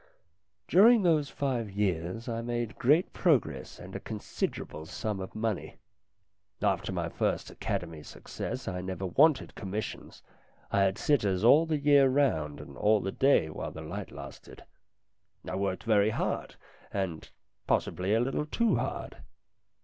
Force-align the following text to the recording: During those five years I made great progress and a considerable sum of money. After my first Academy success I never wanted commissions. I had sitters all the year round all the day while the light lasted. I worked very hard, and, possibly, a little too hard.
During 0.67 1.03
those 1.03 1.29
five 1.29 1.69
years 1.69 2.27
I 2.27 2.41
made 2.41 2.79
great 2.79 3.13
progress 3.13 3.77
and 3.77 3.95
a 3.95 3.99
considerable 3.99 4.87
sum 4.87 5.19
of 5.19 5.35
money. 5.35 5.75
After 6.59 6.91
my 6.91 7.07
first 7.07 7.51
Academy 7.51 8.01
success 8.01 8.67
I 8.67 8.81
never 8.81 9.05
wanted 9.05 9.53
commissions. 9.53 10.23
I 10.71 10.81
had 10.81 10.97
sitters 10.97 11.43
all 11.43 11.67
the 11.67 11.77
year 11.77 12.09
round 12.09 12.61
all 12.77 12.99
the 12.99 13.11
day 13.11 13.47
while 13.51 13.69
the 13.69 13.83
light 13.83 14.11
lasted. 14.11 14.63
I 15.47 15.53
worked 15.55 15.83
very 15.83 16.09
hard, 16.09 16.55
and, 16.91 17.29
possibly, 17.67 18.15
a 18.15 18.19
little 18.21 18.47
too 18.47 18.77
hard. 18.77 19.17